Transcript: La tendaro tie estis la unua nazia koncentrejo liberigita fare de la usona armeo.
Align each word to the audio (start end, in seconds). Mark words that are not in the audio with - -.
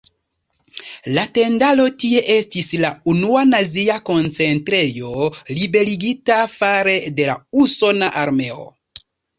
La 1.17 1.25
tendaro 1.35 1.85
tie 2.03 2.23
estis 2.37 2.71
la 2.85 2.91
unua 3.15 3.45
nazia 3.51 3.99
koncentrejo 4.13 5.15
liberigita 5.61 6.43
fare 6.59 7.01
de 7.21 7.33
la 7.33 7.41
usona 7.67 8.15
armeo. 8.27 8.69